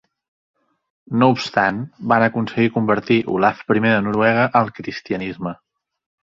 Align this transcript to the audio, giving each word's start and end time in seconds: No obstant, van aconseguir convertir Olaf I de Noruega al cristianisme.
No 1.23 1.27
obstant, 1.33 1.81
van 2.13 2.25
aconseguir 2.27 2.71
convertir 2.79 3.19
Olaf 3.35 3.61
I 3.77 3.85
de 3.87 3.93
Noruega 4.07 4.49
al 4.63 4.73
cristianisme. 4.81 5.55